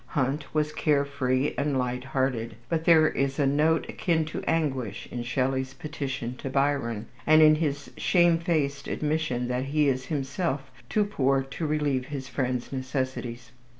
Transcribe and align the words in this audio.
Hunt 0.07 0.45
was 0.51 0.71
care 0.73 1.05
free 1.05 1.53
and 1.59 1.77
light 1.77 2.05
hearted; 2.05 2.55
but 2.69 2.85
there 2.85 3.07
is 3.07 3.37
a 3.37 3.45
note 3.45 3.87
akin 3.87 4.25
to 4.25 4.41
anguish 4.47 5.07
in 5.11 5.21
Shelley's 5.21 5.75
petition 5.75 6.35
to 6.37 6.49
Byron, 6.49 7.05
and 7.27 7.43
in 7.43 7.53
his 7.53 7.91
shamefaced 7.97 8.87
admission 8.87 9.47
that 9.49 9.65
he 9.65 9.87
is 9.87 10.07
himself 10.07 10.71
too 10.89 11.03
poor 11.03 11.43
to 11.43 11.67
relieve 11.67 12.07
his 12.07 12.27
friend's 12.27 12.71
necessities. 12.73 13.51